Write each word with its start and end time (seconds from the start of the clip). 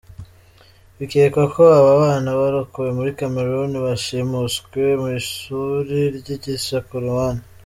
Bikekwa 0.97 1.43
ko 1.53 1.63
abo 1.77 1.91
bana 2.03 2.29
barokowe 2.39 2.89
muri 2.97 3.11
Cameroon 3.19 3.71
bashimuswe 3.85 4.81
mu 5.01 5.07
ishuri 5.19 5.97
ryigisha 6.17 6.77
Korowani. 6.89 7.43